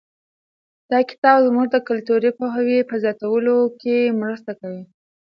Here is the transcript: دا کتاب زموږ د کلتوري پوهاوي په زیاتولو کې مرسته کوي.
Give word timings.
دا 0.91 0.99
کتاب 1.09 1.37
زموږ 1.47 1.67
د 1.71 1.77
کلتوري 1.87 2.31
پوهاوي 2.37 2.79
په 2.89 2.95
زیاتولو 3.03 3.57
کې 3.81 3.97
مرسته 4.21 4.51
کوي. 4.59 4.83